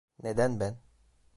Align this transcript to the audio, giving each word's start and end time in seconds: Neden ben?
Neden 0.23 0.59
ben? 0.59 0.77